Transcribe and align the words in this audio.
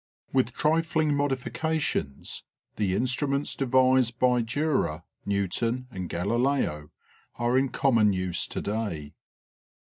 With 0.33 0.53
triflg 0.55 1.13
modifications 1.13 2.43
the 2.75 2.95
instruments 2.95 3.55
devised 3.55 4.17
by 4.17 4.41
Durer, 4.41 5.03
Newton, 5.27 5.85
and 5.91 6.09
Gallileo 6.09 6.89
are 7.35 7.55
in 7.55 7.69
common 7.69 8.11
use 8.11 8.47
to 8.47 8.61
day. 8.63 9.13